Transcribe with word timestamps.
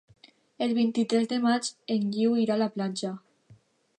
El 0.65 0.71
vint-i-tres 0.77 1.27
de 1.33 1.39
maig 1.43 1.69
en 1.97 2.09
Guiu 2.15 2.35
irà 2.47 2.57
a 2.57 2.59
la 2.65 2.71
platja. 2.79 3.15